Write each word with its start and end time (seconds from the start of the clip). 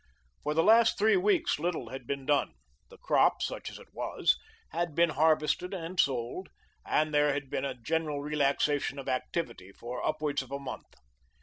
For 0.41 0.55
the 0.55 0.63
last 0.63 0.97
three 0.97 1.15
weeks 1.15 1.59
little 1.59 1.89
had 1.89 2.07
been 2.07 2.25
done. 2.25 2.53
The 2.89 2.97
crop 2.97 3.43
such 3.43 3.69
as 3.69 3.77
it 3.77 3.93
was 3.93 4.35
had 4.71 4.95
been 4.95 5.11
harvested 5.11 5.75
and 5.75 5.99
sold, 5.99 6.49
and 6.83 7.13
there 7.13 7.31
had 7.33 7.51
been 7.51 7.65
a 7.65 7.75
general 7.79 8.19
relaxation 8.19 8.97
of 8.97 9.07
activity 9.07 9.71
for 9.71 10.03
upwards 10.03 10.41
of 10.41 10.49
a 10.49 10.57
month. 10.59 10.95